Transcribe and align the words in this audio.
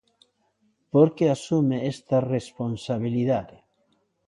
Por 0.91 1.07
que 1.15 1.25
asume 1.35 1.77
esta 1.93 2.17
responsabilidade? 2.35 3.57